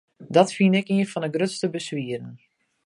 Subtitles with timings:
[0.35, 2.33] Dat fyn ik ien fan de grutste beswieren.